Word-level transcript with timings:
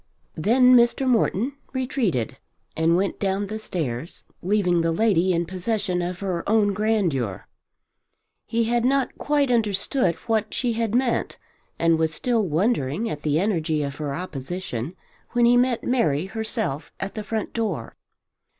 Then 0.35 0.75
Morton 1.01 1.51
retreated 1.73 2.39
and 2.75 2.95
went 2.97 3.19
down 3.19 3.45
the 3.45 3.59
stairs, 3.59 4.23
leaving 4.41 4.81
the 4.81 4.91
lady 4.91 5.31
in 5.31 5.45
possession 5.45 6.01
of 6.01 6.21
her 6.21 6.43
own 6.49 6.73
grandeur. 6.73 7.47
He 8.47 8.63
had 8.63 8.83
not 8.83 9.15
quite 9.19 9.51
understood 9.51 10.15
what 10.25 10.55
she 10.55 10.73
had 10.73 10.95
meant, 10.95 11.37
and 11.77 11.99
was 11.99 12.11
still 12.15 12.47
wondering 12.47 13.11
at 13.11 13.21
the 13.21 13.39
energy 13.39 13.83
of 13.83 13.97
her 13.97 14.15
opposition 14.15 14.95
when 15.33 15.45
he 15.45 15.55
met 15.55 15.83
Mary 15.83 16.25
herself 16.25 16.91
at 16.99 17.13
the 17.13 17.23
front 17.23 17.53
door. 17.53 17.95